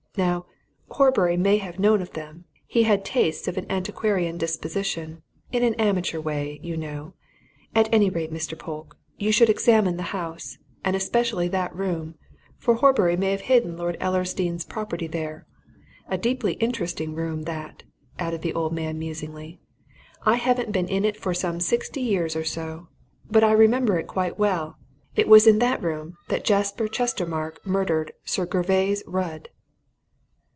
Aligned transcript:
Now, 0.17 0.45
Horbury 0.89 1.37
may 1.37 1.55
have 1.59 1.79
known 1.79 2.01
of 2.01 2.11
them 2.11 2.43
he 2.67 2.83
had 2.83 3.05
tastes 3.05 3.47
of 3.47 3.57
an 3.57 3.65
antiquarian 3.69 4.37
disposition 4.37 5.23
in 5.53 5.63
an 5.63 5.73
amateur 5.75 6.19
way, 6.19 6.59
you 6.61 6.75
know. 6.75 7.13
At 7.73 7.87
any 7.93 8.09
rate, 8.09 8.29
Mr. 8.29 8.59
Polke, 8.59 8.97
you 9.17 9.31
should 9.31 9.49
examine 9.49 9.95
the 9.95 10.03
house 10.11 10.57
and 10.83 10.97
especially 10.97 11.47
that 11.47 11.73
room, 11.73 12.15
for 12.57 12.75
Horbury 12.75 13.15
may 13.15 13.31
have 13.31 13.39
hidden 13.47 13.77
Lord 13.77 13.95
Ellersdeane's 14.01 14.65
property 14.65 15.07
there. 15.07 15.47
A 16.09 16.17
deeply 16.17 16.55
interesting 16.55 17.15
room 17.15 17.43
that!" 17.43 17.83
added 18.19 18.41
the 18.41 18.53
old 18.53 18.73
man 18.73 18.99
musingly. 18.99 19.61
"I 20.25 20.35
haven't 20.35 20.73
been 20.73 20.89
in 20.89 21.05
it 21.05 21.15
for 21.15 21.33
some 21.33 21.61
sixty 21.61 22.01
years 22.01 22.35
or 22.35 22.43
so, 22.43 22.89
but 23.29 23.45
I 23.45 23.53
remember 23.53 23.97
it 23.97 24.07
quite 24.07 24.37
well. 24.37 24.77
It 25.15 25.29
was 25.29 25.47
in 25.47 25.59
that 25.59 25.81
room 25.81 26.17
that 26.27 26.43
Jasper 26.43 26.89
Chestermarke 26.89 27.65
murdered 27.65 28.11
Sir 28.25 28.45
Gervase 28.45 29.03
Rudd." 29.07 29.47